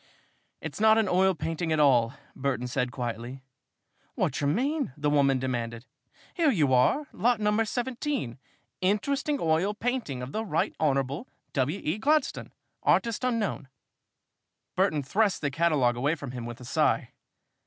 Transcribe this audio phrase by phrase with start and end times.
[0.61, 3.43] "It is not an oil painting at all," Burton said quietly.
[4.15, 5.85] "Wot yer mean?" the woman demanded.
[6.33, 8.39] "Here you are lot number 17
[8.81, 11.79] 'Interesting oil painting of the Right Honorable W.
[11.83, 11.99] E.
[11.99, 12.51] Gladstone,
[12.81, 13.67] artist unknown.'"
[14.75, 17.11] Burton thrust the catalogue away from him with a sigh.